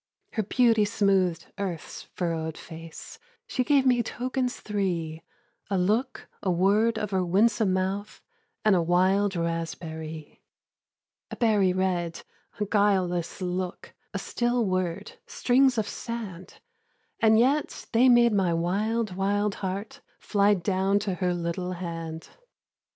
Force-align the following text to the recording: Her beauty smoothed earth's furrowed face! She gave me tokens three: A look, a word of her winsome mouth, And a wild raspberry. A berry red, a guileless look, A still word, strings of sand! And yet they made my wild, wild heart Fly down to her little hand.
Her 0.31 0.41
beauty 0.41 0.83
smoothed 0.83 1.53
earth's 1.59 2.01
furrowed 2.15 2.57
face! 2.57 3.19
She 3.45 3.63
gave 3.63 3.85
me 3.85 4.01
tokens 4.01 4.59
three: 4.59 5.21
A 5.69 5.77
look, 5.77 6.27
a 6.41 6.49
word 6.49 6.97
of 6.97 7.11
her 7.11 7.23
winsome 7.23 7.73
mouth, 7.73 8.19
And 8.65 8.75
a 8.75 8.81
wild 8.81 9.35
raspberry. 9.35 10.41
A 11.29 11.35
berry 11.35 11.71
red, 11.71 12.23
a 12.59 12.65
guileless 12.65 13.43
look, 13.43 13.93
A 14.11 14.17
still 14.17 14.65
word, 14.65 15.19
strings 15.27 15.77
of 15.77 15.87
sand! 15.87 16.61
And 17.19 17.37
yet 17.37 17.85
they 17.91 18.09
made 18.09 18.33
my 18.33 18.55
wild, 18.55 19.15
wild 19.15 19.53
heart 19.61 20.01
Fly 20.17 20.55
down 20.55 20.97
to 20.97 21.13
her 21.13 21.31
little 21.31 21.73
hand. 21.73 22.27